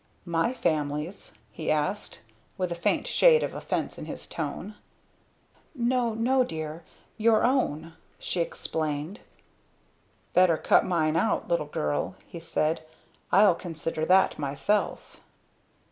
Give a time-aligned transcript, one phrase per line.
[0.25, 2.21] "My family's?" he asked,
[2.57, 4.73] with a faint shade of offence in his tone.
[5.75, 6.83] "No no dear
[7.17, 9.19] your own," she explained.
[10.33, 12.81] "Better cut mine out, Little Girl," he said.
[13.31, 15.21] "I'll consider that myself."